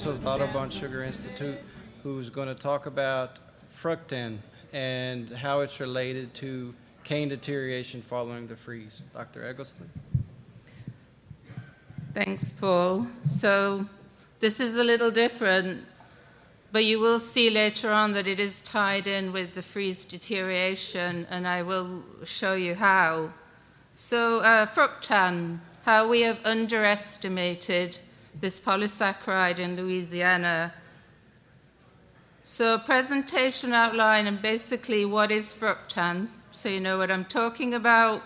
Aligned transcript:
also 0.00 0.16
the 0.16 0.28
Audubon 0.30 0.70
Sugar 0.70 1.04
Institute, 1.04 1.58
who's 2.02 2.30
going 2.30 2.48
to 2.48 2.54
talk 2.54 2.86
about 2.86 3.38
fructan 3.82 4.38
and 4.72 5.28
how 5.28 5.60
it's 5.60 5.78
related 5.78 6.32
to 6.32 6.72
cane 7.04 7.28
deterioration 7.28 8.00
following 8.00 8.46
the 8.46 8.56
freeze. 8.56 9.02
Dr. 9.12 9.46
Eggleston? 9.46 9.90
Thanks, 12.14 12.50
Paul. 12.50 13.08
So 13.26 13.84
this 14.38 14.58
is 14.58 14.76
a 14.76 14.84
little 14.84 15.10
different, 15.10 15.84
but 16.72 16.86
you 16.86 16.98
will 16.98 17.18
see 17.18 17.50
later 17.50 17.92
on 17.92 18.12
that 18.12 18.26
it 18.26 18.40
is 18.40 18.62
tied 18.62 19.06
in 19.06 19.34
with 19.34 19.52
the 19.52 19.60
freeze 19.60 20.06
deterioration, 20.06 21.26
and 21.28 21.46
I 21.46 21.60
will 21.60 22.04
show 22.24 22.54
you 22.54 22.74
how. 22.74 23.34
So, 23.94 24.38
uh, 24.38 24.64
fructan, 24.64 25.58
how 25.84 26.08
we 26.08 26.22
have 26.22 26.40
underestimated 26.46 28.00
this 28.38 28.60
polysaccharide 28.60 29.58
in 29.58 29.76
Louisiana. 29.76 30.72
So, 32.42 32.74
a 32.74 32.78
presentation 32.78 33.72
outline 33.72 34.26
and 34.26 34.40
basically 34.40 35.04
what 35.04 35.30
is 35.30 35.52
fructan, 35.52 36.28
so 36.50 36.68
you 36.68 36.80
know 36.80 36.98
what 36.98 37.10
I'm 37.10 37.24
talking 37.24 37.74
about. 37.74 38.22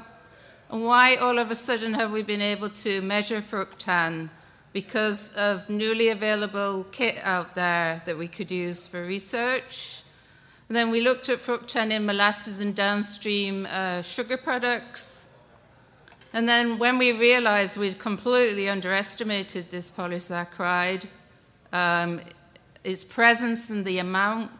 And 0.70 0.84
why 0.84 1.16
all 1.16 1.38
of 1.38 1.50
a 1.50 1.56
sudden 1.56 1.94
have 1.94 2.10
we 2.10 2.22
been 2.22 2.40
able 2.40 2.68
to 2.70 3.02
measure 3.02 3.40
fructan? 3.40 4.30
Because 4.72 5.34
of 5.36 5.68
newly 5.68 6.08
available 6.08 6.84
kit 6.90 7.18
out 7.22 7.54
there 7.54 8.02
that 8.06 8.18
we 8.18 8.26
could 8.26 8.50
use 8.50 8.86
for 8.86 9.04
research. 9.04 10.02
And 10.68 10.76
then 10.76 10.90
we 10.90 11.00
looked 11.00 11.28
at 11.28 11.38
fructan 11.38 11.90
in 11.90 12.06
molasses 12.06 12.60
and 12.60 12.74
downstream 12.74 13.66
uh, 13.70 14.02
sugar 14.02 14.36
products. 14.36 15.23
And 16.34 16.48
then 16.48 16.78
when 16.80 16.98
we 16.98 17.12
realized 17.12 17.76
we'd 17.76 18.00
completely 18.00 18.68
underestimated 18.68 19.70
this 19.70 19.88
polysaccharide, 19.88 21.06
um, 21.72 22.20
its 22.82 23.04
presence 23.04 23.70
and 23.70 23.84
the 23.84 24.00
amount, 24.00 24.50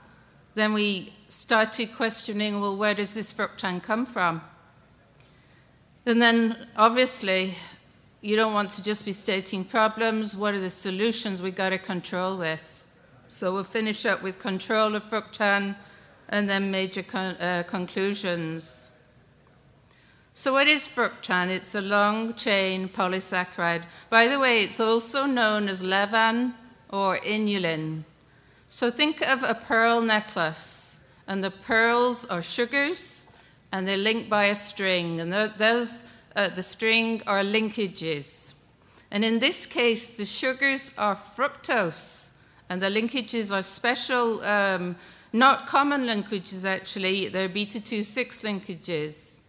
then 0.55 0.73
we 0.73 1.13
started 1.27 1.93
questioning 1.97 2.61
well, 2.61 2.77
where 2.77 2.95
does 2.95 3.13
this 3.13 3.33
fructan 3.33 3.83
come 3.83 4.07
from? 4.07 4.41
And 6.07 6.23
then 6.23 6.69
obviously, 6.77 7.55
you 8.21 8.37
don't 8.37 8.55
want 8.55 8.71
to 8.71 8.83
just 8.85 9.05
be 9.05 9.13
stating 9.13 9.65
problems. 9.65 10.37
What 10.37 10.55
are 10.55 10.61
the 10.61 10.71
solutions? 10.71 11.43
We've 11.43 11.57
got 11.57 11.71
to 11.71 11.79
control 11.79 12.37
this. 12.37 12.85
So 13.27 13.53
we'll 13.53 13.65
finish 13.65 14.07
up 14.07 14.23
with 14.23 14.39
control 14.39 14.95
of 14.95 15.03
fructan 15.11 15.75
and 16.29 16.49
then 16.49 16.71
major 16.71 17.03
con- 17.03 17.35
uh, 17.41 17.65
conclusions. 17.67 18.93
So, 20.37 20.55
what 20.55 20.67
is 20.67 20.89
fructan? 20.89 21.49
It's 21.49 21.77
a 21.77 21.81
long 21.81 22.35
chain 22.35 22.89
polysaccharide. 22.89 23.85
By 24.11 24.27
the 24.27 24.41
way, 24.41 24.65
it's 24.65 24.81
also 24.81 25.27
known 25.27 25.69
as 25.69 25.81
levan 25.81 26.55
or 26.91 27.19
inulin. 27.19 28.03
So, 28.69 28.91
think 28.91 29.23
of 29.23 29.45
a 29.45 29.55
pearl 29.55 30.01
necklace, 30.01 31.09
and 31.29 31.45
the 31.45 31.53
pearls 31.53 32.25
are 32.25 32.43
sugars, 32.43 33.33
and 33.71 33.87
they're 33.87 33.97
linked 33.97 34.29
by 34.29 34.47
a 34.47 34.57
string, 34.57 35.21
and 35.21 35.33
those, 35.33 36.11
uh, 36.35 36.49
the 36.49 36.65
string 36.65 37.23
are 37.29 37.45
linkages. 37.45 38.55
And 39.13 39.25
in 39.25 39.39
this 39.39 39.67
case, 39.67 40.11
the 40.11 40.25
sugars 40.25 40.93
are 40.99 41.15
fructose, 41.15 42.39
and 42.69 42.83
the 42.83 42.91
linkages 42.91 43.55
are 43.55 43.63
special, 43.63 44.43
um, 44.43 44.97
not 45.33 45.69
common 45.69 46.07
linkages 46.07 46.65
actually, 46.65 47.29
they're 47.29 47.49
beta 47.49 47.81
2 47.81 48.03
6 48.03 48.43
linkages. 48.43 49.43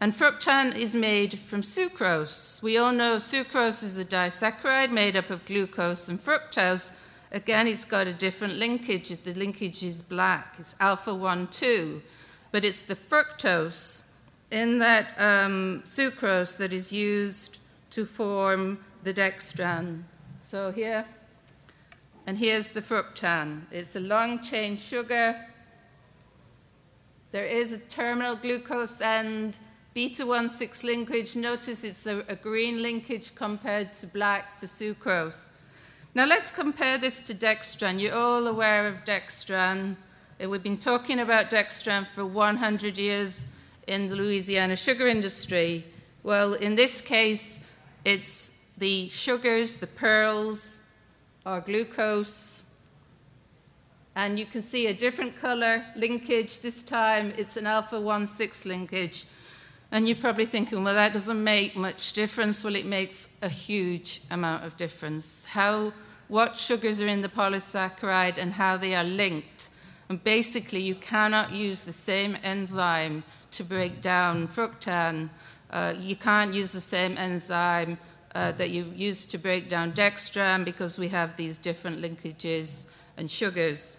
And 0.00 0.12
fructan 0.14 0.76
is 0.76 0.94
made 0.94 1.38
from 1.38 1.62
sucrose. 1.62 2.62
We 2.62 2.76
all 2.76 2.92
know 2.92 3.16
sucrose 3.16 3.82
is 3.82 3.96
a 3.96 4.04
disaccharide 4.04 4.90
made 4.90 5.16
up 5.16 5.30
of 5.30 5.44
glucose 5.46 6.08
and 6.08 6.18
fructose. 6.18 6.98
Again, 7.32 7.66
it's 7.66 7.84
got 7.84 8.06
a 8.06 8.12
different 8.12 8.54
linkage. 8.54 9.08
The 9.08 9.34
linkage 9.34 9.82
is 9.82 10.02
black, 10.02 10.56
it's 10.58 10.74
alpha 10.80 11.14
1 11.14 11.48
2 11.48 12.02
but 12.56 12.64
it's 12.64 12.82
the 12.82 12.94
fructose 12.96 14.06
in 14.50 14.78
that 14.78 15.08
um, 15.18 15.82
sucrose 15.84 16.56
that 16.56 16.72
is 16.72 16.90
used 16.90 17.58
to 17.90 18.06
form 18.06 18.78
the 19.02 19.12
dextran. 19.12 20.02
So 20.42 20.72
here, 20.72 21.04
and 22.26 22.38
here's 22.38 22.72
the 22.72 22.80
fructan. 22.80 23.62
It's 23.70 23.94
a 23.96 24.00
long 24.00 24.42
chain 24.42 24.78
sugar. 24.78 25.36
There 27.32 27.44
is 27.44 27.74
a 27.74 27.78
terminal 27.78 28.36
glucose 28.36 29.02
end, 29.02 29.58
beta 29.96 30.26
1 30.26 30.50
6 30.50 30.84
linkage. 30.84 31.34
Notice 31.36 31.82
it's 31.82 32.06
a, 32.06 32.22
a 32.28 32.36
green 32.36 32.82
linkage 32.82 33.34
compared 33.34 33.94
to 33.94 34.06
black 34.06 34.60
for 34.60 34.66
sucrose. 34.66 35.52
Now 36.14 36.26
let's 36.26 36.50
compare 36.50 36.98
this 36.98 37.22
to 37.22 37.34
dextran. 37.34 37.98
You're 37.98 38.14
all 38.14 38.46
aware 38.46 38.86
of 38.86 39.06
dextran. 39.06 39.96
Uh, 40.38 40.50
we've 40.50 40.62
been 40.62 40.76
talking 40.76 41.20
about 41.20 41.50
dextran 41.50 42.06
for 42.06 42.26
100 42.26 42.98
years 42.98 43.54
in 43.86 44.08
the 44.08 44.16
Louisiana 44.16 44.76
sugar 44.76 45.06
industry. 45.06 45.82
Well, 46.22 46.52
in 46.52 46.76
this 46.76 47.00
case, 47.00 47.64
it's 48.04 48.52
the 48.76 49.08
sugars, 49.08 49.78
the 49.78 49.86
pearls, 49.86 50.82
or 51.46 51.62
glucose. 51.62 52.64
And 54.14 54.38
you 54.38 54.44
can 54.44 54.60
see 54.60 54.88
a 54.88 54.94
different 54.94 55.40
color 55.40 55.86
linkage. 55.96 56.60
This 56.60 56.82
time 56.82 57.32
it's 57.38 57.56
an 57.56 57.66
alpha 57.66 57.98
1 57.98 58.26
6 58.26 58.66
linkage. 58.66 59.24
And 59.92 60.08
you're 60.08 60.16
probably 60.16 60.46
thinking, 60.46 60.82
well, 60.82 60.94
that 60.94 61.12
doesn't 61.12 61.42
make 61.42 61.76
much 61.76 62.12
difference. 62.12 62.64
Well, 62.64 62.74
it 62.74 62.86
makes 62.86 63.36
a 63.42 63.48
huge 63.48 64.22
amount 64.30 64.64
of 64.64 64.76
difference. 64.76 65.44
How, 65.44 65.92
what 66.28 66.56
sugars 66.56 67.00
are 67.00 67.06
in 67.06 67.22
the 67.22 67.28
polysaccharide 67.28 68.36
and 68.36 68.52
how 68.52 68.76
they 68.76 68.94
are 68.94 69.04
linked 69.04 69.70
and 70.08 70.22
basically, 70.22 70.80
you 70.80 70.94
cannot 70.94 71.52
use 71.52 71.84
the 71.84 71.92
same 71.92 72.36
enzyme 72.42 73.24
to 73.52 73.64
break 73.64 74.00
down 74.02 74.46
fructan. 74.48 75.30
Uh, 75.70 75.94
you 75.98 76.14
can't 76.14 76.54
use 76.54 76.72
the 76.72 76.80
same 76.80 77.18
enzyme 77.18 77.98
uh, 78.34 78.52
that 78.52 78.70
you 78.70 78.92
use 78.94 79.24
to 79.24 79.38
break 79.38 79.68
down 79.68 79.92
dextran 79.92 80.64
because 80.64 80.98
we 80.98 81.08
have 81.08 81.36
these 81.36 81.58
different 81.58 82.00
linkages 82.00 82.88
and 83.16 83.30
sugars. 83.30 83.96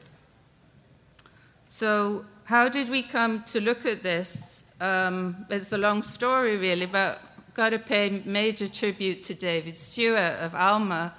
So, 1.68 2.24
how 2.48 2.70
did 2.70 2.88
we 2.88 3.04
come 3.04 3.44
to 3.44 3.60
look 3.60 3.86
at 3.86 4.04
this? 4.04 4.72
Um, 4.80 5.46
it's 5.50 5.74
a 5.74 5.78
long 5.78 6.02
story, 6.02 6.56
really, 6.56 6.86
but 6.86 7.20
got 7.54 7.72
to 7.72 7.80
pay 7.80 8.22
major 8.24 8.70
tribute 8.70 9.22
to 9.24 9.34
David 9.34 9.76
Stewart 9.76 10.40
of 10.40 10.56
Alma. 10.56 11.14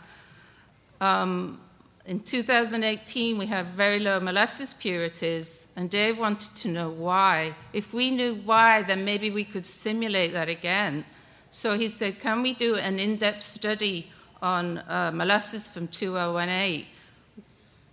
Um, 1.03 1.61
in 2.07 2.21
2018, 2.21 3.37
we 3.37 3.45
have 3.45 3.67
very 3.67 3.99
low 3.99 4.19
molasses 4.21 4.73
purities, 4.73 5.69
and 5.77 5.91
Dave 5.91 6.19
wanted 6.19 6.57
to 6.63 6.69
know 6.69 6.89
why. 6.89 7.55
If 7.75 7.93
we 7.93 8.11
knew 8.11 8.37
why, 8.47 8.83
then 8.85 9.05
maybe 9.05 9.29
we 9.29 9.45
could 9.45 9.67
simulate 9.67 10.33
that 10.33 10.49
again. 10.49 11.05
So 11.51 11.77
he 11.77 11.91
said, 11.91 12.21
Can 12.21 12.41
we 12.41 12.55
do 12.55 12.77
an 12.77 12.99
in 12.99 13.19
depth 13.19 13.43
study 13.43 14.11
on 14.41 14.79
uh, 14.79 15.11
molasses 15.13 15.69
from 15.69 15.89
2018? 15.89 16.87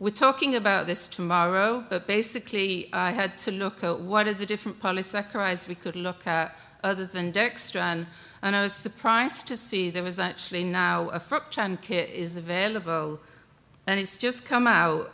We're 0.05 0.11
talking 0.11 0.53
about 0.53 0.85
this 0.85 1.07
tomorrow, 1.07 1.83
but 1.89 2.05
basically, 2.05 2.89
I 2.93 3.09
had 3.09 3.39
to 3.39 3.51
look 3.51 3.83
at 3.83 4.01
what 4.01 4.27
are 4.27 4.35
the 4.35 4.45
different 4.45 4.79
polysaccharides 4.79 5.67
we 5.67 5.73
could 5.73 5.95
look 5.95 6.27
at 6.27 6.55
other 6.83 7.07
than 7.07 7.33
dextran. 7.33 8.05
And 8.43 8.55
I 8.55 8.61
was 8.61 8.73
surprised 8.73 9.47
to 9.47 9.57
see 9.57 9.89
there 9.89 10.03
was 10.03 10.19
actually 10.19 10.63
now 10.63 11.09
a 11.09 11.19
fructan 11.19 11.81
kit 11.81 12.11
is 12.11 12.37
available 12.37 13.19
and 13.87 13.99
it's 13.99 14.15
just 14.15 14.45
come 14.45 14.67
out. 14.67 15.11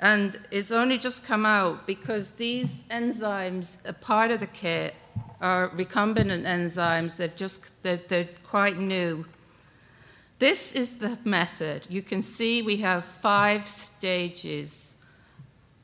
And 0.00 0.40
it's 0.50 0.70
only 0.70 0.96
just 0.96 1.26
come 1.26 1.44
out 1.44 1.86
because 1.86 2.30
these 2.30 2.84
enzymes, 2.84 3.86
a 3.86 3.92
part 3.92 4.30
of 4.30 4.40
the 4.40 4.46
kit, 4.46 4.94
are 5.42 5.68
recombinant 5.68 6.46
enzymes. 6.46 7.18
They've 7.18 7.36
just, 7.36 7.82
they're, 7.82 8.00
they're 8.08 8.30
quite 8.44 8.78
new. 8.78 9.26
This 10.38 10.74
is 10.74 10.98
the 10.98 11.18
method. 11.24 11.86
You 11.88 12.02
can 12.02 12.20
see 12.20 12.60
we 12.60 12.76
have 12.78 13.04
five 13.04 13.66
stages. 13.68 14.96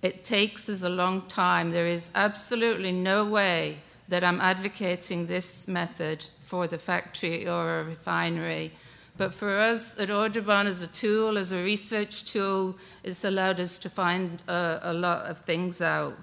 It 0.02 0.24
takes 0.24 0.68
us 0.68 0.82
a 0.82 0.90
long 0.90 1.22
time. 1.22 1.70
There 1.70 1.86
is 1.86 2.10
absolutely 2.14 2.92
no 2.92 3.24
way 3.24 3.78
that 4.08 4.22
I'm 4.22 4.40
advocating 4.40 5.26
this 5.26 5.66
method 5.66 6.26
for 6.42 6.66
the 6.66 6.78
factory 6.78 7.48
or 7.48 7.80
a 7.80 7.84
refinery. 7.84 8.72
But 9.16 9.32
for 9.32 9.56
us 9.56 9.98
at 9.98 10.10
Audubon, 10.10 10.66
as 10.66 10.82
a 10.82 10.86
tool, 10.86 11.38
as 11.38 11.52
a 11.52 11.62
research 11.62 12.30
tool, 12.30 12.76
it's 13.04 13.24
allowed 13.24 13.58
us 13.58 13.78
to 13.78 13.88
find 13.88 14.42
a, 14.48 14.80
a 14.82 14.92
lot 14.92 15.26
of 15.26 15.38
things 15.38 15.80
out. 15.80 16.16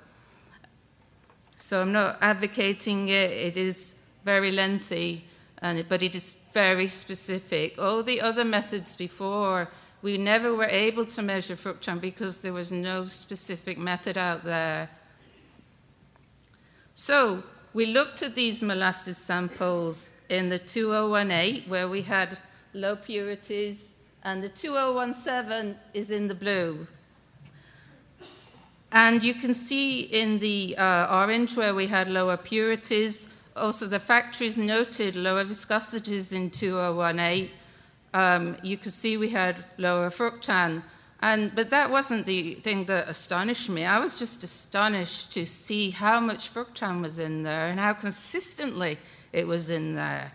So 1.58 1.82
I'm 1.82 1.92
not 1.92 2.18
advocating 2.22 3.10
it, 3.10 3.32
it 3.32 3.58
is 3.58 3.96
very 4.24 4.52
lengthy. 4.52 5.26
And, 5.62 5.86
but 5.90 6.02
it 6.02 6.16
is 6.16 6.34
very 6.54 6.88
specific. 6.88 7.78
All 7.78 8.04
the 8.04 8.22
other 8.22 8.46
methods 8.46 8.96
before, 8.96 9.70
we 10.02 10.18
never 10.18 10.56
were 10.56 10.66
able 10.66 11.06
to 11.06 11.22
measure 11.22 11.56
fructan 11.56 12.00
because 12.00 12.38
there 12.40 12.54
was 12.54 12.72
no 12.72 13.08
specific 13.08 13.78
method 13.78 14.18
out 14.18 14.44
there. 14.44 14.90
So 16.94 17.44
we 17.74 17.88
looked 17.88 18.22
at 18.22 18.36
these 18.36 18.62
molasses 18.62 19.18
samples 19.18 20.12
in 20.30 20.50
the 20.50 20.60
2018 20.60 21.70
where 21.70 21.88
we 21.88 22.02
had 22.02 22.40
low 22.74 22.96
purities, 22.96 23.94
and 24.24 24.44
the 24.44 24.50
2017 24.50 25.76
is 25.94 26.12
in 26.12 26.28
the 26.28 26.36
blue. 26.36 26.88
And 28.92 29.24
you 29.24 29.36
can 29.36 29.54
see 29.54 30.02
in 30.02 30.40
the 30.40 30.76
uh, 30.78 31.22
orange 31.24 31.56
where 31.56 31.76
we 31.76 31.88
had 31.88 32.10
lower 32.10 32.38
purities, 32.38 33.34
also 33.60 33.86
the 33.86 34.00
factories 34.00 34.58
noted 34.58 35.16
lower 35.16 35.46
viscosities 35.46 36.34
in 36.34 36.50
2018. 36.50 37.50
Um, 38.14 38.58
you 38.64 38.78
could 38.78 38.94
see 38.94 39.18
we 39.18 39.30
had 39.30 39.64
lower 39.78 40.10
fructan. 40.10 40.84
And, 41.22 41.54
but 41.54 41.70
that 41.70 41.92
wasn't 41.92 42.26
the 42.26 42.56
thing 42.56 42.86
that 42.86 43.10
astonished 43.10 43.70
me. 43.70 43.86
I 43.86 44.00
was 44.00 44.16
just 44.16 44.44
astonished 44.44 45.34
to 45.34 45.46
see 45.46 45.92
how 45.92 46.20
much 46.20 46.54
fructan 46.54 47.02
was 47.02 47.20
in 47.20 47.44
there 47.44 47.68
and 47.68 47.80
how 47.80 47.94
consistently 47.94 48.98
it 49.34 49.46
was 49.46 49.70
in 49.70 49.96
there. 49.96 50.32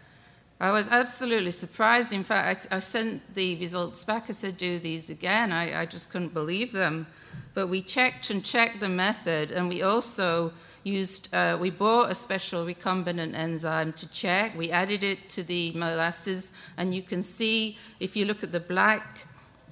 I 0.60 0.70
was 0.70 0.88
absolutely 0.88 1.50
surprised. 1.50 2.12
In 2.12 2.22
fact, 2.22 2.68
I, 2.70 2.76
I 2.76 2.78
sent 2.78 3.34
the 3.34 3.56
results 3.56 4.04
back. 4.04 4.24
I 4.28 4.32
said, 4.32 4.56
do 4.56 4.78
these 4.78 5.10
again. 5.10 5.52
I, 5.52 5.80
I 5.80 5.86
just 5.86 6.10
couldn't 6.10 6.34
believe 6.34 6.70
them. 6.70 7.06
But 7.54 7.68
we 7.68 7.82
checked 7.82 8.30
and 8.30 8.44
checked 8.44 8.80
the 8.80 8.88
method, 8.88 9.50
and 9.50 9.68
we 9.68 9.82
also 9.82 10.52
used, 10.84 11.34
uh, 11.34 11.56
we 11.60 11.70
bought 11.70 12.10
a 12.10 12.14
special 12.14 12.64
recombinant 12.64 13.34
enzyme 13.34 13.92
to 13.94 14.10
check. 14.12 14.56
We 14.56 14.70
added 14.70 15.02
it 15.02 15.28
to 15.30 15.42
the 15.42 15.72
molasses, 15.72 16.52
and 16.76 16.94
you 16.94 17.02
can 17.02 17.22
see 17.22 17.78
if 18.00 18.16
you 18.16 18.26
look 18.26 18.44
at 18.44 18.52
the 18.52 18.60
black 18.60 19.26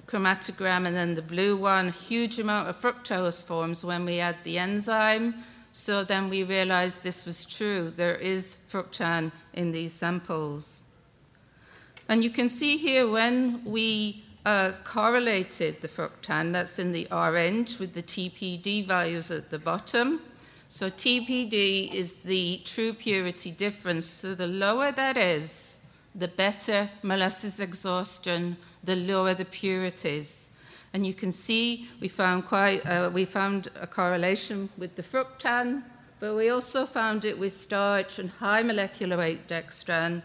chromatogram 0.07 0.85
and 0.85 0.95
then 0.95 1.15
the 1.15 1.21
blue 1.21 1.55
one, 1.55 1.89
huge 1.89 2.39
amount 2.39 2.67
of 2.67 2.79
fructose 2.79 3.45
forms 3.45 3.85
when 3.85 4.05
we 4.05 4.19
add 4.19 4.35
the 4.43 4.57
enzyme. 4.57 5.35
So 5.71 6.03
then 6.03 6.29
we 6.29 6.43
realized 6.43 7.03
this 7.03 7.25
was 7.25 7.45
true. 7.45 7.89
There 7.89 8.15
is 8.15 8.63
fructan 8.69 9.31
in 9.53 9.71
these 9.71 9.93
samples. 9.93 10.83
And 12.07 12.23
you 12.23 12.29
can 12.29 12.49
see 12.49 12.77
here 12.77 13.09
when 13.09 13.63
we 13.65 14.23
uh, 14.45 14.73
correlated 14.83 15.81
the 15.81 15.87
fructan, 15.87 16.51
that's 16.51 16.77
in 16.77 16.91
the 16.91 17.07
orange, 17.11 17.79
with 17.79 17.93
the 17.93 18.03
TPD 18.03 18.85
values 18.85 19.31
at 19.31 19.49
the 19.49 19.57
bottom. 19.57 20.19
So 20.73 20.89
TPD 20.89 21.93
is 21.93 22.15
the 22.15 22.59
true 22.65 22.93
purity 22.93 23.51
difference. 23.51 24.07
So 24.07 24.33
the 24.33 24.47
lower 24.47 24.91
that 24.91 25.17
is, 25.17 25.81
the 26.15 26.27
better 26.27 26.89
molasses 27.03 27.59
exhaustion, 27.59 28.57
the 28.83 28.95
lower 28.95 29.35
the 29.35 29.45
purities. 29.45 30.49
And 30.91 31.05
you 31.05 31.13
can 31.13 31.31
see 31.31 31.87
we 32.01 32.07
found 32.07 32.45
quite 32.45 32.83
uh, 32.87 33.11
we 33.13 33.23
found 33.23 33.67
a 33.79 33.85
correlation 33.85 34.67
with 34.75 34.95
the 34.95 35.03
fructan, 35.03 35.83
but 36.19 36.35
we 36.35 36.49
also 36.49 36.87
found 36.87 37.23
it 37.23 37.37
with 37.37 37.53
starch 37.53 38.17
and 38.17 38.31
high 38.31 38.63
molecular 38.63 39.17
weight 39.17 39.47
dextran 39.47 40.23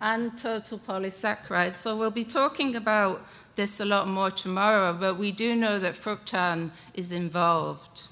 and 0.00 0.38
total 0.38 0.78
polysaccharides. 0.78 1.72
So 1.72 1.96
we'll 1.96 2.12
be 2.12 2.24
talking 2.24 2.76
about 2.76 3.26
this 3.56 3.80
a 3.80 3.84
lot 3.84 4.06
more 4.06 4.30
tomorrow, 4.30 4.92
but 4.92 5.18
we 5.18 5.32
do 5.32 5.56
know 5.56 5.80
that 5.80 5.94
fructan 5.96 6.70
is 6.94 7.10
involved. 7.10 8.06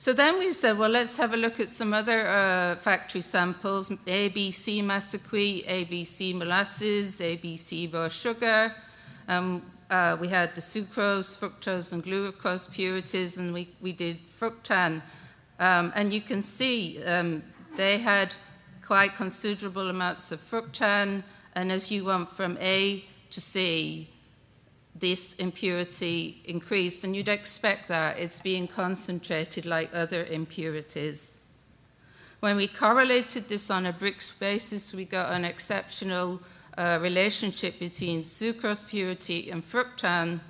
So 0.00 0.12
then 0.12 0.38
we 0.38 0.52
said, 0.52 0.78
well, 0.78 0.90
let's 0.90 1.16
have 1.16 1.34
a 1.34 1.36
look 1.36 1.58
at 1.58 1.68
some 1.68 1.92
other 1.92 2.24
uh, 2.28 2.76
factory 2.76 3.20
samples 3.20 3.90
ABC 3.90 4.80
massecuite, 4.84 5.66
ABC 5.66 6.36
molasses, 6.36 7.18
ABC 7.18 7.92
raw 7.92 8.06
sugar. 8.06 8.72
Um, 9.26 9.60
uh, 9.90 10.16
we 10.20 10.28
had 10.28 10.54
the 10.54 10.60
sucrose, 10.60 11.36
fructose, 11.36 11.92
and 11.92 12.04
glucose 12.04 12.68
purities, 12.68 13.38
and 13.38 13.52
we, 13.52 13.66
we 13.80 13.92
did 13.92 14.18
fructan. 14.30 15.02
Um, 15.58 15.92
and 15.96 16.12
you 16.12 16.20
can 16.20 16.42
see 16.42 17.02
um, 17.02 17.42
they 17.76 17.98
had 17.98 18.36
quite 18.86 19.16
considerable 19.16 19.90
amounts 19.90 20.30
of 20.30 20.38
fructan, 20.38 21.24
and 21.56 21.72
as 21.72 21.90
you 21.90 22.04
went 22.04 22.30
from 22.30 22.56
A 22.60 23.04
to 23.30 23.40
C, 23.40 24.08
this 25.00 25.34
impurity 25.34 26.42
increased, 26.44 27.04
and 27.04 27.14
you'd 27.14 27.28
expect 27.28 27.88
that. 27.88 28.18
It's 28.18 28.40
being 28.40 28.66
concentrated 28.66 29.66
like 29.66 29.90
other 29.92 30.24
impurities. 30.24 31.40
When 32.40 32.56
we 32.56 32.68
correlated 32.68 33.48
this 33.48 33.70
on 33.70 33.86
a 33.86 33.92
Brix 33.92 34.38
basis, 34.38 34.94
we 34.94 35.04
got 35.04 35.32
an 35.32 35.44
exceptional 35.44 36.40
uh, 36.76 36.98
relationship 37.00 37.78
between 37.78 38.20
sucrose 38.20 38.88
purity 38.88 39.50
and 39.50 39.64
fructan. 39.64 40.40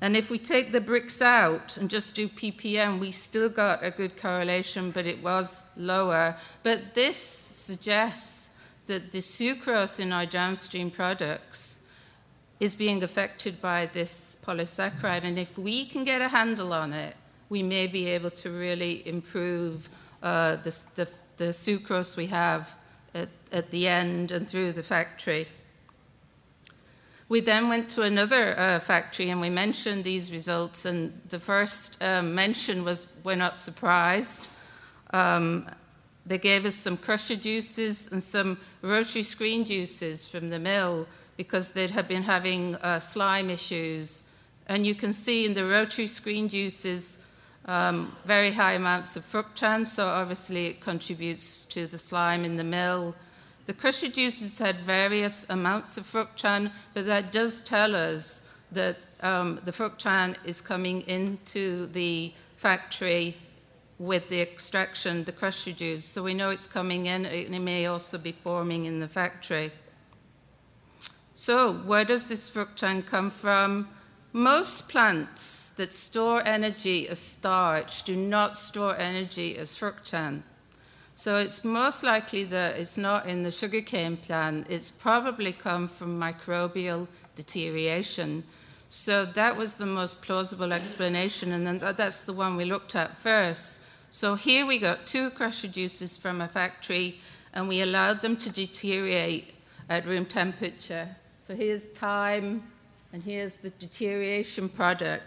And 0.00 0.16
if 0.16 0.30
we 0.30 0.38
take 0.38 0.72
the 0.72 0.80
Brix 0.80 1.20
out 1.20 1.76
and 1.76 1.90
just 1.90 2.14
do 2.14 2.26
ppm, 2.28 2.98
we 2.98 3.12
still 3.12 3.50
got 3.50 3.84
a 3.84 3.90
good 3.90 4.16
correlation, 4.16 4.90
but 4.90 5.06
it 5.06 5.22
was 5.22 5.62
lower. 5.76 6.36
But 6.62 6.94
this 6.94 7.18
suggests 7.18 8.50
that 8.86 9.12
the 9.12 9.18
sucrose 9.18 10.00
in 10.00 10.12
our 10.12 10.24
downstream 10.24 10.90
products 10.90 11.79
is 12.60 12.74
being 12.74 13.02
affected 13.02 13.60
by 13.60 13.86
this 13.86 14.36
polysaccharide. 14.46 15.24
And 15.24 15.38
if 15.38 15.56
we 15.58 15.86
can 15.86 16.04
get 16.04 16.20
a 16.20 16.28
handle 16.28 16.74
on 16.74 16.92
it, 16.92 17.16
we 17.48 17.62
may 17.62 17.86
be 17.86 18.06
able 18.08 18.30
to 18.30 18.50
really 18.50 19.06
improve 19.08 19.88
uh, 20.22 20.56
the, 20.56 20.70
the, 20.94 21.08
the, 21.38 21.44
sucrose 21.46 22.16
we 22.16 22.26
have 22.26 22.76
at, 23.14 23.30
at, 23.50 23.70
the 23.70 23.88
end 23.88 24.30
and 24.30 24.48
through 24.48 24.72
the 24.72 24.82
factory. 24.82 25.48
We 27.30 27.40
then 27.40 27.68
went 27.68 27.88
to 27.90 28.02
another 28.02 28.58
uh, 28.58 28.80
factory 28.80 29.30
and 29.30 29.40
we 29.40 29.48
mentioned 29.48 30.04
these 30.04 30.30
results. 30.30 30.84
And 30.84 31.18
the 31.30 31.40
first 31.40 32.02
um, 32.02 32.34
mention 32.34 32.84
was 32.84 33.12
we're 33.24 33.36
not 33.36 33.56
surprised. 33.56 34.48
Um, 35.12 35.66
they 36.26 36.38
gave 36.38 36.66
us 36.66 36.74
some 36.74 36.98
crusher 36.98 37.36
juices 37.36 38.12
and 38.12 38.22
some 38.22 38.58
rotary 38.82 39.22
screen 39.22 39.64
juices 39.64 40.28
from 40.28 40.50
the 40.50 40.58
mill 40.58 41.06
because 41.40 41.72
they 41.72 41.88
had 41.88 42.06
been 42.06 42.22
having 42.22 42.76
uh, 42.76 43.00
slime 43.00 43.48
issues. 43.48 44.24
And 44.66 44.84
you 44.84 44.94
can 44.94 45.10
see 45.10 45.46
in 45.46 45.54
the 45.54 45.64
rotary 45.64 46.06
screen 46.06 46.50
juices 46.50 47.24
um, 47.64 48.14
very 48.26 48.52
high 48.52 48.74
amounts 48.74 49.16
of 49.16 49.22
fructan, 49.24 49.86
so 49.86 50.06
obviously 50.06 50.66
it 50.66 50.82
contributes 50.82 51.64
to 51.64 51.86
the 51.86 51.98
slime 51.98 52.44
in 52.44 52.56
the 52.56 52.68
mill. 52.78 53.14
The 53.64 53.72
crusher 53.72 54.10
juices 54.10 54.58
had 54.58 54.80
various 54.80 55.46
amounts 55.48 55.96
of 55.96 56.04
fructan, 56.04 56.72
but 56.92 57.06
that 57.06 57.32
does 57.32 57.62
tell 57.62 57.96
us 57.96 58.50
that 58.72 58.98
um, 59.22 59.62
the 59.64 59.72
fructan 59.72 60.36
is 60.44 60.60
coming 60.60 61.00
into 61.08 61.86
the 61.86 62.34
factory 62.58 63.34
with 63.98 64.28
the 64.28 64.42
extraction, 64.42 65.24
the 65.24 65.32
crusher 65.32 65.72
juice. 65.72 66.04
So 66.04 66.22
we 66.22 66.34
know 66.34 66.50
it's 66.50 66.66
coming 66.66 67.06
in, 67.06 67.24
it 67.24 67.48
may 67.48 67.86
also 67.86 68.18
be 68.18 68.32
forming 68.32 68.84
in 68.84 69.00
the 69.00 69.08
factory. 69.08 69.72
So, 71.40 71.72
where 71.72 72.04
does 72.04 72.28
this 72.28 72.50
fructan 72.50 73.06
come 73.06 73.30
from? 73.30 73.88
Most 74.34 74.90
plants 74.90 75.70
that 75.70 75.94
store 75.94 76.46
energy 76.46 77.08
as 77.08 77.18
starch 77.18 78.02
do 78.02 78.14
not 78.14 78.58
store 78.58 78.94
energy 78.98 79.56
as 79.56 79.74
fructan. 79.74 80.42
So 81.14 81.38
it's 81.38 81.64
most 81.64 82.02
likely 82.02 82.44
that 82.44 82.76
it's 82.76 82.98
not 82.98 83.24
in 83.24 83.42
the 83.42 83.50
sugarcane 83.50 84.18
plant. 84.18 84.66
It's 84.68 84.90
probably 84.90 85.54
come 85.54 85.88
from 85.88 86.20
microbial 86.20 87.08
deterioration. 87.36 88.44
So 88.90 89.24
that 89.24 89.56
was 89.56 89.72
the 89.72 89.86
most 89.86 90.20
plausible 90.20 90.74
explanation, 90.74 91.52
and 91.52 91.66
then 91.66 91.78
that's 91.96 92.24
the 92.24 92.34
one 92.34 92.58
we 92.58 92.66
looked 92.66 92.94
at 92.94 93.16
first. 93.16 93.86
So 94.10 94.34
here 94.34 94.66
we 94.66 94.78
got 94.78 95.06
two 95.06 95.30
crusher 95.30 95.68
juices 95.68 96.18
from 96.18 96.42
a 96.42 96.48
factory, 96.48 97.18
and 97.54 97.66
we 97.66 97.80
allowed 97.80 98.20
them 98.20 98.36
to 98.36 98.50
deteriorate 98.50 99.54
at 99.88 100.04
room 100.04 100.26
temperature. 100.26 101.16
So 101.50 101.56
here's 101.56 101.88
time, 101.88 102.62
and 103.12 103.24
here's 103.24 103.56
the 103.56 103.70
deterioration 103.70 104.68
product. 104.68 105.24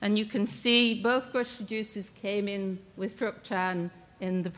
And 0.00 0.16
you 0.16 0.24
can 0.24 0.46
see 0.46 1.02
both 1.02 1.32
crusher 1.32 1.64
juices 1.64 2.10
came 2.10 2.46
in 2.46 2.78
with 2.96 3.18
fructan 3.18 3.90
in 4.20 4.44
the 4.44 4.52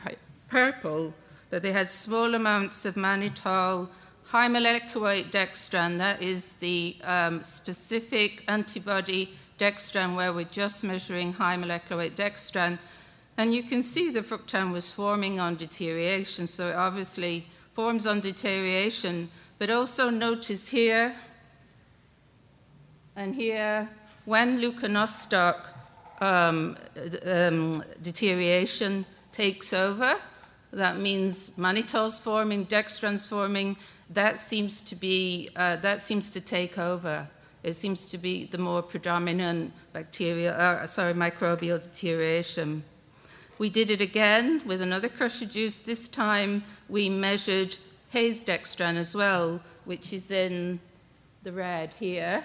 purple, 0.47 1.11
but 1.49 1.63
they 1.63 1.71
had 1.71 1.89
small 1.89 2.35
amounts 2.35 2.85
of 2.85 2.93
mannitol, 2.93 3.89
high 4.25 4.47
molecular 4.47 5.07
weight 5.07 5.31
dextran, 5.31 5.97
that 5.97 6.21
is 6.21 6.53
the 6.57 6.97
um, 7.03 7.41
specific 7.41 8.43
antibody 8.47 9.31
dextran 9.57 10.15
where 10.15 10.31
we're 10.31 10.45
just 10.45 10.83
measuring 10.83 11.33
high 11.33 11.57
molecular 11.57 12.03
weight 12.03 12.15
dextran. 12.15 12.77
And 13.37 13.55
you 13.55 13.63
can 13.63 13.81
see 13.81 14.11
the 14.11 14.21
fructan 14.21 14.71
was 14.71 14.91
forming 14.91 15.39
on 15.39 15.55
deterioration, 15.55 16.45
so 16.45 16.69
it 16.69 16.75
obviously 16.75 17.47
forms 17.73 18.05
on 18.05 18.19
deterioration 18.19 19.31
but 19.61 19.69
also 19.69 20.09
notice 20.09 20.69
here 20.69 21.15
and 23.15 23.35
here 23.35 23.87
when 24.25 24.59
leuconostoc 24.59 25.55
um, 26.19 26.75
um, 27.23 27.83
deterioration 28.01 29.05
takes 29.31 29.71
over, 29.71 30.15
that 30.73 30.97
means 30.97 31.59
mannitol's 31.59 32.17
forming, 32.17 32.65
dextran's 32.65 33.23
forming. 33.23 33.77
That 34.09 34.39
seems 34.39 34.81
to 34.81 34.95
be 34.95 35.49
uh, 35.55 35.75
that 35.75 36.01
seems 36.01 36.31
to 36.31 36.41
take 36.41 36.79
over. 36.79 37.29
It 37.61 37.73
seems 37.73 38.07
to 38.07 38.17
be 38.17 38.45
the 38.45 38.57
more 38.57 38.81
predominant 38.81 39.73
bacterial, 39.93 40.55
uh, 40.55 40.87
sorry, 40.87 41.13
microbial 41.13 41.79
deterioration. 41.79 42.83
We 43.59 43.69
did 43.69 43.91
it 43.91 44.01
again 44.01 44.63
with 44.65 44.81
another 44.81 45.07
crusher 45.07 45.45
juice. 45.45 45.77
This 45.77 46.07
time 46.07 46.63
we 46.89 47.09
measured 47.09 47.77
haze 48.11 48.43
dextran 48.43 48.97
as 48.97 49.15
well, 49.15 49.61
which 49.85 50.13
is 50.13 50.31
in 50.31 50.79
the 51.43 51.51
red 51.51 51.93
here. 51.97 52.43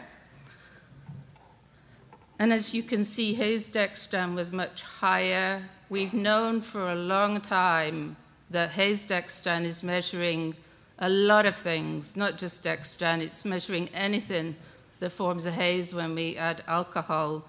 And 2.38 2.52
as 2.52 2.72
you 2.72 2.82
can 2.82 3.04
see, 3.04 3.34
haze 3.34 3.68
dextran 3.68 4.34
was 4.34 4.52
much 4.52 4.82
higher. 4.82 5.62
We've 5.90 6.14
known 6.14 6.60
for 6.60 6.90
a 6.90 6.94
long 6.94 7.40
time 7.40 8.16
that 8.50 8.70
haze 8.70 9.06
dextran 9.06 9.64
is 9.64 9.82
measuring 9.82 10.54
a 11.00 11.08
lot 11.08 11.46
of 11.46 11.56
things, 11.56 12.16
not 12.16 12.38
just 12.38 12.64
dextran, 12.64 13.20
it's 13.20 13.44
measuring 13.44 13.88
anything 13.88 14.54
that 15.00 15.10
forms 15.10 15.46
a 15.46 15.50
haze 15.50 15.92
when 15.92 16.14
we 16.14 16.36
add 16.36 16.62
alcohol. 16.68 17.44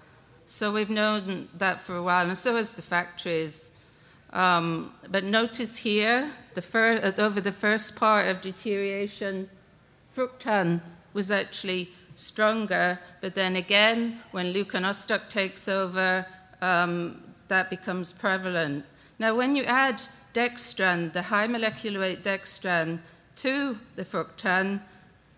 So 0.46 0.72
we've 0.72 0.90
known 0.90 1.48
that 1.56 1.80
for 1.80 1.96
a 1.96 2.02
while, 2.02 2.26
and 2.26 2.36
so 2.36 2.56
has 2.56 2.72
the 2.72 2.82
factories. 2.82 3.72
Um, 4.32 4.92
but 5.10 5.24
notice 5.24 5.78
here, 5.78 6.30
the 6.54 6.62
uh, 7.02 7.22
over 7.22 7.40
the 7.40 7.52
first 7.52 7.96
part 7.96 8.28
of 8.28 8.40
deterioration, 8.40 9.48
fructan 10.16 10.80
was 11.14 11.30
actually 11.30 11.90
stronger, 12.16 12.98
but 13.20 13.34
then 13.34 13.56
again, 13.56 14.20
when 14.32 14.52
leuconostoc 14.52 15.28
takes 15.28 15.68
over, 15.68 16.26
um, 16.60 17.22
that 17.48 17.70
becomes 17.70 18.12
prevalent. 18.12 18.84
Now, 19.18 19.34
when 19.34 19.54
you 19.56 19.64
add 19.64 20.02
dextran, 20.34 21.12
the 21.12 21.22
high 21.22 21.46
molecular 21.46 22.00
weight 22.00 22.22
dextran, 22.22 22.98
to 23.36 23.78
the 23.96 24.04
fructan, 24.04 24.80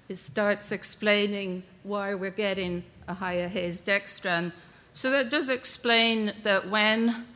it 0.08 0.16
starts 0.16 0.72
explaining 0.72 1.62
why 1.82 2.14
we're 2.14 2.30
getting 2.30 2.82
a 3.06 3.14
higher 3.14 3.48
haze 3.48 3.80
dextran. 3.82 4.52
So 4.92 5.10
that 5.10 5.30
does 5.30 5.48
explain 5.48 6.32
that 6.42 6.68
when, 6.68 7.26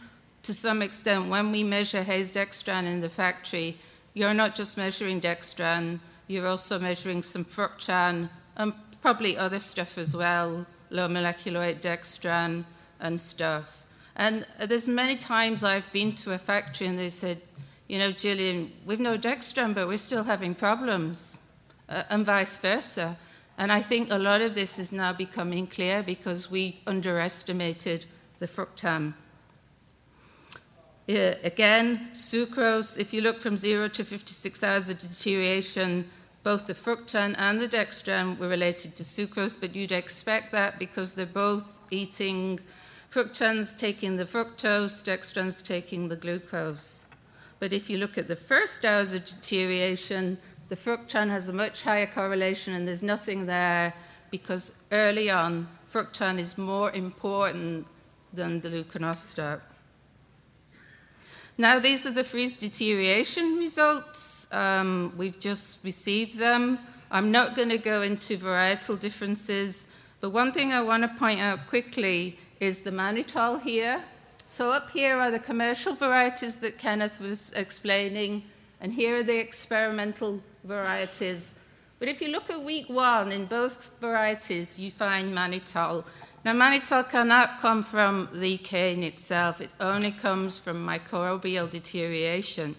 to 0.44 0.54
some 0.54 0.82
extent, 0.82 1.30
when 1.30 1.50
we 1.50 1.62
measure 1.62 2.02
haze 2.02 2.30
dextran 2.30 2.84
in 2.84 3.00
the 3.00 3.08
factory, 3.08 3.76
you're 4.12 4.34
not 4.34 4.54
just 4.54 4.76
measuring 4.76 5.20
dextran, 5.20 5.98
you're 6.28 6.46
also 6.46 6.78
measuring 6.78 7.22
some 7.22 7.44
fructan 7.44 8.28
and 8.56 8.72
probably 9.02 9.36
other 9.36 9.60
stuff 9.60 9.98
as 9.98 10.14
well, 10.14 10.66
low 10.90 11.08
molecular 11.08 11.60
weight 11.60 11.82
dextran 11.82 12.64
and 13.00 13.20
stuff. 13.20 13.82
And 14.16 14.46
there's 14.60 14.86
many 14.86 15.16
times 15.16 15.64
I've 15.64 15.90
been 15.92 16.14
to 16.16 16.32
a 16.32 16.38
factory 16.38 16.86
and 16.86 16.98
they've 16.98 17.12
said, 17.12 17.40
you 17.88 17.98
know, 17.98 18.12
Gillian, 18.12 18.72
we've 18.86 19.00
no 19.00 19.18
dextran, 19.18 19.74
but 19.74 19.88
we're 19.88 19.98
still 19.98 20.24
having 20.24 20.54
problems, 20.54 21.38
uh, 21.88 22.04
and 22.10 22.24
vice 22.24 22.56
versa. 22.58 23.16
And 23.58 23.70
I 23.70 23.82
think 23.82 24.10
a 24.10 24.18
lot 24.18 24.40
of 24.40 24.54
this 24.54 24.78
is 24.78 24.92
now 24.92 25.12
becoming 25.12 25.66
clear 25.66 26.02
because 26.02 26.50
we 26.50 26.80
underestimated 26.86 28.06
the 28.38 28.46
fructan. 28.46 29.14
Again, 31.06 32.08
sucrose, 32.12 32.98
if 32.98 33.12
you 33.12 33.20
look 33.20 33.40
from 33.40 33.56
zero 33.56 33.88
to 33.88 34.04
56 34.04 34.62
hours 34.62 34.88
of 34.88 34.98
deterioration, 34.98 36.08
both 36.42 36.66
the 36.66 36.74
fructan 36.74 37.34
and 37.36 37.60
the 37.60 37.68
dextran 37.68 38.38
were 38.38 38.48
related 38.48 38.96
to 38.96 39.02
sucrose, 39.02 39.60
but 39.60 39.74
you'd 39.74 39.92
expect 39.92 40.52
that 40.52 40.78
because 40.78 41.14
they're 41.14 41.26
both 41.26 41.78
eating 41.90 42.58
fructans 43.10 43.78
taking 43.78 44.16
the 44.16 44.24
fructose, 44.24 45.02
dextrans 45.04 45.66
taking 45.66 46.08
the 46.08 46.16
glucose. 46.16 47.06
But 47.60 47.72
if 47.72 47.88
you 47.88 47.98
look 47.98 48.16
at 48.18 48.28
the 48.28 48.36
first 48.36 48.84
hours 48.84 49.12
of 49.12 49.24
deterioration, 49.24 50.38
the 50.68 50.76
fructan 50.76 51.28
has 51.28 51.48
a 51.48 51.52
much 51.52 51.82
higher 51.82 52.06
correlation, 52.06 52.74
and 52.74 52.88
there's 52.88 53.02
nothing 53.02 53.46
there 53.46 53.94
because 54.30 54.80
early 54.90 55.30
on, 55.30 55.68
fructan 55.90 56.38
is 56.38 56.56
more 56.58 56.90
important 56.92 57.86
than 58.32 58.60
the 58.60 58.70
leuconostoc. 58.70 59.60
Now, 61.56 61.78
these 61.78 62.04
are 62.04 62.10
the 62.10 62.24
freeze 62.24 62.56
deterioration 62.56 63.58
results. 63.58 64.48
Um, 64.52 65.12
we've 65.16 65.38
just 65.38 65.84
received 65.84 66.36
them. 66.36 66.80
I'm 67.12 67.30
not 67.30 67.54
going 67.54 67.68
to 67.68 67.78
go 67.78 68.02
into 68.02 68.36
varietal 68.36 68.98
differences, 68.98 69.86
but 70.20 70.30
one 70.30 70.50
thing 70.50 70.72
I 70.72 70.82
want 70.82 71.04
to 71.04 71.18
point 71.18 71.38
out 71.38 71.68
quickly 71.68 72.40
is 72.58 72.80
the 72.80 72.90
mannitol 72.90 73.62
here. 73.62 74.02
So, 74.48 74.70
up 74.70 74.90
here 74.90 75.16
are 75.16 75.30
the 75.30 75.38
commercial 75.38 75.94
varieties 75.94 76.56
that 76.56 76.76
Kenneth 76.76 77.20
was 77.20 77.52
explaining, 77.52 78.42
and 78.80 78.92
here 78.92 79.18
are 79.18 79.22
the 79.22 79.38
experimental 79.38 80.40
varieties. 80.64 81.54
But 82.00 82.08
if 82.08 82.20
you 82.20 82.28
look 82.28 82.50
at 82.50 82.62
week 82.62 82.88
one, 82.88 83.30
in 83.30 83.46
both 83.46 83.92
varieties, 84.00 84.78
you 84.78 84.90
find 84.90 85.32
mannitol. 85.32 86.04
Now, 86.44 86.52
mannitol 86.52 87.08
cannot 87.08 87.58
come 87.60 87.82
from 87.82 88.28
the 88.34 88.58
cane 88.58 89.02
itself, 89.02 89.62
it 89.62 89.70
only 89.80 90.12
comes 90.12 90.58
from 90.58 90.86
microbial 90.86 91.70
deterioration. 91.70 92.76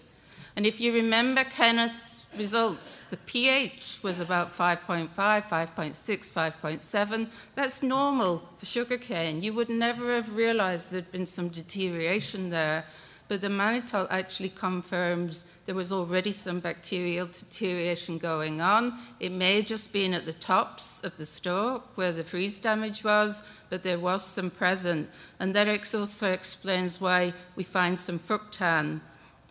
And 0.54 0.64
if 0.64 0.80
you 0.80 0.92
remember 0.92 1.42
Kenneth's 1.42 2.26
results, 2.38 3.04
the 3.04 3.16
pH 3.16 3.98
was 4.04 4.20
about 4.20 4.56
5.5, 4.56 5.08
5.6, 5.14 5.48
5.7. 5.76 7.26
That's 7.56 7.82
normal 7.82 8.48
for 8.56 8.66
sugarcane. 8.66 9.42
You 9.42 9.52
would 9.54 9.68
never 9.68 10.14
have 10.14 10.36
realized 10.36 10.92
there'd 10.92 11.10
been 11.10 11.26
some 11.26 11.48
deterioration 11.48 12.50
there. 12.50 12.84
But 13.28 13.40
the 13.40 13.48
mannitol 13.48 14.06
actually 14.10 14.50
confirms 14.50 15.46
there 15.66 15.74
was 15.74 15.90
already 15.90 16.30
some 16.30 16.60
bacterial 16.60 17.26
deterioration 17.26 18.18
going 18.18 18.60
on. 18.60 18.96
It 19.18 19.32
may 19.32 19.56
have 19.56 19.66
just 19.66 19.92
been 19.92 20.14
at 20.14 20.26
the 20.26 20.32
tops 20.32 21.02
of 21.02 21.16
the 21.16 21.26
stalk 21.26 21.96
where 21.96 22.12
the 22.12 22.22
freeze 22.22 22.60
damage 22.60 23.02
was, 23.02 23.42
but 23.68 23.82
there 23.82 23.98
was 23.98 24.24
some 24.24 24.50
present. 24.50 25.10
And 25.40 25.52
that 25.54 25.68
also 25.68 26.30
explains 26.30 27.00
why 27.00 27.32
we 27.56 27.64
find 27.64 27.98
some 27.98 28.20
fructan. 28.20 29.00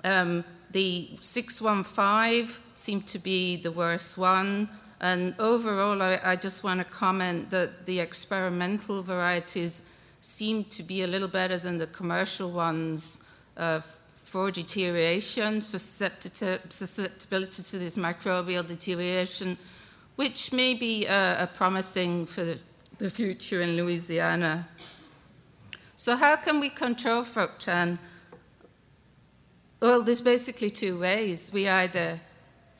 Um, 0.05 0.45
the 0.71 1.09
615 1.19 2.55
seemed 2.73 3.07
to 3.07 3.19
be 3.19 3.57
the 3.57 3.71
worst 3.71 4.17
one. 4.17 4.69
And 5.01 5.35
overall, 5.37 6.01
I, 6.01 6.19
I 6.23 6.35
just 6.37 6.63
want 6.63 6.79
to 6.79 6.85
comment 6.85 7.49
that 7.49 7.85
the 7.85 7.99
experimental 7.99 9.03
varieties 9.03 9.83
seem 10.21 10.63
to 10.63 10.81
be 10.81 11.03
a 11.03 11.07
little 11.07 11.27
better 11.27 11.57
than 11.57 11.77
the 11.77 11.87
commercial 11.87 12.51
ones 12.51 13.24
uh, 13.57 13.81
for 14.13 14.51
deterioration, 14.51 15.61
susceptibility 15.61 17.63
to 17.63 17.79
this 17.79 17.97
microbial 17.97 18.67
deterioration, 18.67 19.57
which 20.17 20.51
may 20.51 20.73
be 20.73 21.07
uh, 21.07 21.45
promising 21.55 22.25
for 22.25 22.55
the 22.97 23.09
future 23.09 23.61
in 23.61 23.77
Louisiana. 23.77 24.67
So, 25.95 26.15
how 26.15 26.35
can 26.35 26.59
we 26.59 26.69
control 26.69 27.23
fructan? 27.23 27.97
Well, 29.81 30.03
there's 30.03 30.21
basically 30.21 30.69
two 30.69 30.99
ways. 30.99 31.51
We 31.53 31.69
either 31.69 32.19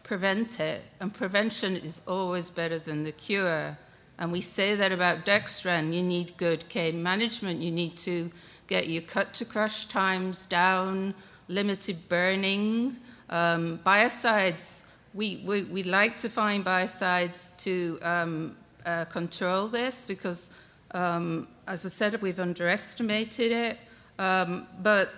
prevent 0.03 0.59
it, 0.59 0.81
and 0.99 1.13
prevention 1.13 1.75
is 1.75 2.01
always 2.07 2.49
better 2.49 2.79
than 2.79 3.03
the 3.03 3.11
cure. 3.11 3.77
And 4.17 4.31
we 4.31 4.41
say 4.41 4.75
that 4.75 4.91
about 4.91 5.25
dextran. 5.25 5.93
You 5.93 6.01
need 6.01 6.37
good 6.37 6.67
cane 6.69 7.01
management. 7.01 7.61
You 7.61 7.71
need 7.71 7.97
to 7.97 8.31
get 8.67 8.87
your 8.87 9.03
cut 9.03 9.33
to 9.35 9.45
crush 9.45 9.85
times 9.85 10.45
down, 10.45 11.13
limited 11.47 12.09
burning. 12.09 12.97
Um, 13.29 13.79
biocides, 13.85 14.85
we, 15.13 15.43
we, 15.45 15.63
we 15.65 15.83
like 15.83 16.17
to 16.17 16.29
find 16.29 16.65
biocides 16.65 17.55
to 17.57 17.99
um, 18.01 18.55
uh, 18.85 19.05
control 19.05 19.67
this 19.67 20.05
because, 20.05 20.55
um, 20.91 21.47
as 21.67 21.85
I 21.85 21.89
said, 21.89 22.21
we've 22.21 22.39
underestimated 22.39 23.51
it. 23.51 23.77
Um, 24.17 24.67
but 24.81 25.09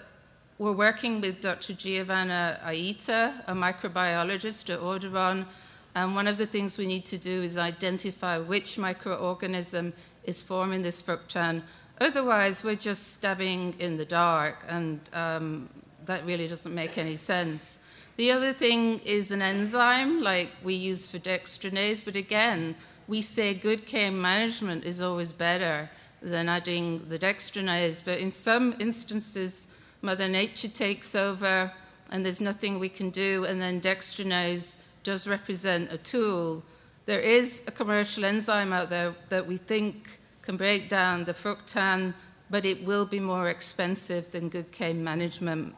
we're 0.60 0.72
working 0.72 1.22
with 1.22 1.42
Dr. 1.42 1.74
Giovanna 1.74 2.60
Aita, 2.66 3.44
a 3.48 3.54
microbiologist 3.54 4.74
at 4.74 4.80
Audubon, 4.80 5.46
and 5.94 6.16
one 6.16 6.27
of 6.27 6.38
the 6.38 6.48
things 6.48 6.77
we 6.77 6.86
need 6.86 7.06
to 7.06 7.18
do 7.18 7.44
is 7.44 7.58
identify 7.58 8.38
which 8.38 8.77
microorganism 8.77 9.94
is 10.24 10.42
forming 10.42 10.82
this 10.82 11.01
fructan 11.01 11.62
Otherwise, 12.00 12.63
we're 12.63 12.75
just 12.75 13.13
stabbing 13.13 13.74
in 13.80 13.98
the 13.98 14.06
dark, 14.06 14.63
and 14.68 15.00
um, 15.13 15.70
that 16.06 16.25
really 16.25 16.48
doesn't 16.48 16.75
make 16.75 16.98
any 16.98 17.16
sense. 17.16 17.84
The 18.18 18.32
other 18.32 18.54
thing 18.54 19.00
is 19.00 19.32
an 19.32 19.42
enzyme 19.42 20.22
like 20.22 20.50
we 20.63 20.74
use 20.74 21.08
for 21.08 21.20
dextranase, 21.20 22.04
but 22.04 22.16
again, 22.16 22.75
we 23.08 23.22
say 23.22 23.54
good 23.54 23.86
cane 23.86 24.20
management 24.20 24.84
is 24.86 25.01
always 25.01 25.32
better 25.32 25.89
than 26.22 26.50
adding 26.50 27.08
the 27.10 27.20
dextranase. 27.20 28.04
But 28.04 28.20
in 28.20 28.32
some 28.32 28.75
instances, 28.80 29.68
Mother 30.01 30.27
Nature 30.27 30.68
takes 30.68 31.16
over 31.16 31.72
and 32.12 32.25
there's 32.25 32.42
nothing 32.42 32.80
we 32.80 32.89
can 32.89 33.10
do, 33.10 33.46
and 33.46 33.60
then 33.60 33.82
dextranase 33.82 34.84
does 35.04 35.27
represent 35.27 35.92
a 35.92 35.98
tool. 35.98 36.63
There 37.06 37.20
is 37.20 37.66
a 37.68 37.72
commercial 37.72 38.25
enzyme 38.25 38.72
out 38.72 38.89
there 38.89 39.13
that 39.30 39.46
we 39.46 39.58
think 39.58 40.20
can 40.48 40.56
break 40.56 40.88
down 40.88 41.25
the 41.25 41.34
fructan, 41.34 42.13
but 42.50 42.66
it 42.66 42.82
will 42.86 43.06
be 43.06 43.20
more 43.20 43.50
expensive 43.50 44.32
than 44.32 44.48
good 44.48 44.72
cane 44.72 45.04
management. 45.04 45.75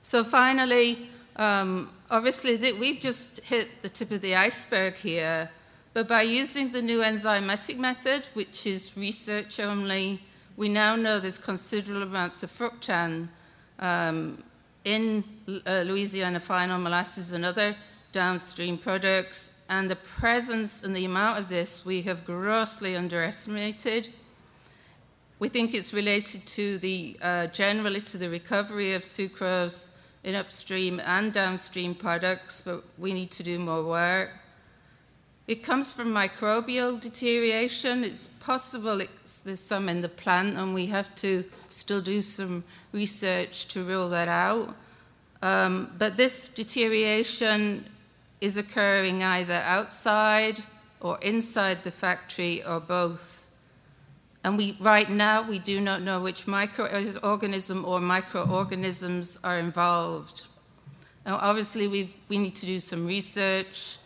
So 0.00 0.22
finally, 0.22 1.08
um, 1.34 1.90
obviously 2.08 2.56
we've 2.78 3.00
just 3.00 3.40
hit 3.40 3.68
the 3.82 3.88
tip 3.88 4.12
of 4.12 4.20
the 4.20 4.36
iceberg 4.36 4.94
here, 4.94 5.50
but 5.92 6.06
by 6.06 6.22
using 6.22 6.70
the 6.70 6.80
new 6.80 7.00
enzymatic 7.00 7.78
method, 7.78 8.28
which 8.34 8.64
is 8.64 8.96
research 8.96 9.58
only, 9.58 10.20
we 10.56 10.68
now 10.68 10.94
know 10.94 11.18
there's 11.18 11.36
considerable 11.36 12.04
amounts 12.04 12.44
of 12.44 12.50
fructan 12.50 13.26
um, 13.80 14.38
in 14.84 15.24
uh, 15.66 15.82
Louisiana 15.84 16.38
final 16.38 16.78
molasses 16.78 17.32
and 17.32 17.44
other 17.44 17.74
downstream 18.12 18.78
products, 18.78 19.56
and 19.70 19.88
the 19.88 19.96
presence 19.96 20.82
and 20.82 20.94
the 20.94 21.04
amount 21.04 21.38
of 21.38 21.48
this 21.48 21.86
we 21.86 22.02
have 22.02 22.26
grossly 22.26 22.96
underestimated. 22.96 24.08
We 25.38 25.48
think 25.48 25.72
it's 25.72 25.94
related 25.94 26.44
to 26.48 26.76
the 26.78 27.16
uh, 27.22 27.46
generally 27.46 28.00
to 28.00 28.18
the 28.18 28.28
recovery 28.28 28.92
of 28.92 29.02
sucrose 29.02 29.96
in 30.24 30.34
upstream 30.34 31.00
and 31.00 31.32
downstream 31.32 31.94
products, 31.94 32.60
but 32.60 32.82
we 32.98 33.14
need 33.14 33.30
to 33.30 33.42
do 33.42 33.58
more 33.58 33.84
work. 33.84 34.30
It 35.46 35.62
comes 35.62 35.92
from 35.92 36.08
microbial 36.12 37.00
deterioration. 37.00 38.04
It's 38.04 38.26
possible 38.26 39.00
it's, 39.00 39.40
there's 39.40 39.60
some 39.60 39.88
in 39.88 40.02
the 40.02 40.08
plant, 40.08 40.56
and 40.56 40.74
we 40.74 40.86
have 40.86 41.14
to 41.16 41.44
still 41.68 42.02
do 42.02 42.22
some 42.22 42.64
research 42.92 43.68
to 43.68 43.84
rule 43.84 44.10
that 44.10 44.28
out. 44.28 44.74
Um, 45.42 45.90
but 45.96 46.16
this 46.16 46.48
deterioration 46.48 47.86
is 48.40 48.56
occurring 48.56 49.22
either 49.22 49.62
outside 49.64 50.60
or 51.00 51.18
inside 51.22 51.82
the 51.84 51.90
factory 51.90 52.64
or 52.64 52.80
both. 52.80 53.50
And 54.42 54.56
we, 54.56 54.76
right 54.80 55.10
now, 55.10 55.48
we 55.48 55.58
do 55.58 55.80
not 55.80 56.00
know 56.02 56.20
which 56.20 56.46
microorganism 56.46 57.86
or 57.86 58.00
microorganisms 58.00 59.38
are 59.44 59.58
involved. 59.58 60.46
Now, 61.26 61.36
obviously, 61.36 61.86
we 61.86 62.14
we 62.28 62.38
need 62.38 62.54
to 62.56 62.66
do 62.66 62.80
some 62.80 63.06
research 63.06 63.98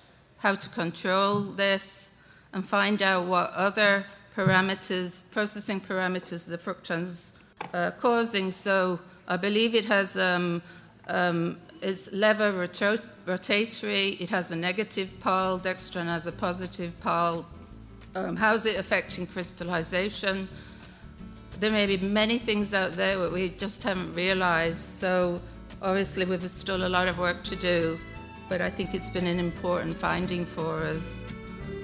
how 0.44 0.54
to 0.54 0.68
control 0.68 1.40
this, 1.40 2.10
and 2.52 2.62
find 2.62 3.00
out 3.00 3.24
what 3.24 3.50
other 3.52 4.04
parameters, 4.36 5.22
processing 5.30 5.80
parameters, 5.80 6.46
the 6.46 6.58
fructans 6.58 7.32
uh, 7.72 7.92
causing. 7.98 8.50
So 8.50 9.00
I 9.26 9.38
believe 9.38 9.74
it 9.74 9.86
has 9.86 10.18
um, 10.18 10.60
um, 11.08 11.56
is 11.84 12.10
levorotatory. 12.12 14.20
It 14.20 14.30
has 14.30 14.50
a 14.50 14.56
negative 14.56 15.08
pole. 15.20 15.58
Dextran 15.58 16.06
has 16.06 16.26
a 16.26 16.32
positive 16.32 16.98
pole. 17.00 17.46
Um, 18.14 18.36
how's 18.36 18.66
it 18.66 18.78
affecting 18.78 19.26
crystallization? 19.26 20.48
There 21.60 21.70
may 21.70 21.86
be 21.86 21.98
many 21.98 22.38
things 22.38 22.74
out 22.74 22.92
there 22.92 23.18
that 23.18 23.32
we 23.32 23.50
just 23.50 23.82
haven't 23.82 24.14
realized. 24.14 24.80
So 24.80 25.40
obviously, 25.82 26.24
we've 26.24 26.48
still 26.50 26.86
a 26.86 26.88
lot 26.88 27.08
of 27.08 27.18
work 27.18 27.42
to 27.44 27.56
do 27.56 27.98
but 28.48 28.60
I 28.60 28.70
think 28.70 28.94
it's 28.94 29.10
been 29.10 29.26
an 29.26 29.38
important 29.38 29.96
finding 29.96 30.44
for 30.44 30.84
us. 30.84 31.24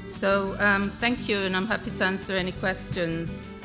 So 0.09 0.57
um, 0.59 0.91
thank 0.99 1.29
you, 1.29 1.39
and 1.39 1.57
I'm 1.57 1.67
happy 1.67 1.91
to 1.91 2.05
answer 2.05 2.35
any 2.35 2.53
questions. 2.53 3.60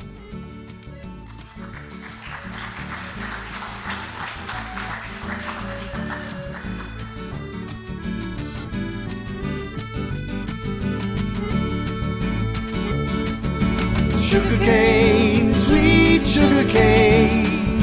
Sugar 14.26 14.58
cane, 14.58 15.54
sweet 15.54 16.26
sugar 16.26 16.68
cane, 16.68 17.80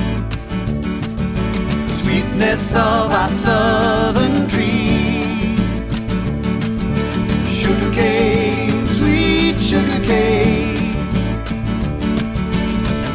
sweetness 1.88 2.76
of 2.76 3.12
our 3.12 3.30
southern 3.30 4.46
trees. 4.50 5.58
Sugar 7.48 7.92
cane, 7.94 8.86
sweet 8.86 9.58
sugar 9.58 10.04
cane, 10.04 11.06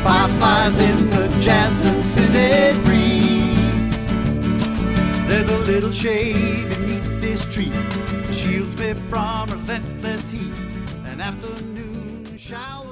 fireflies 0.03 0.81
in 0.81 1.11
the 1.11 1.29
jasmine 1.43 2.03
scented 2.03 2.83
breeze. 2.87 3.59
There's 5.29 5.51
a 5.51 5.59
little 5.71 5.93
shade 5.93 6.67
beneath 6.71 7.21
this 7.21 7.45
tree, 7.53 7.73
shields 8.33 8.75
me 8.79 8.95
from 8.95 9.51
relentless 9.51 10.31
heat. 10.31 10.59
An 11.05 11.21
afternoon 11.21 12.39
shower. 12.39 12.88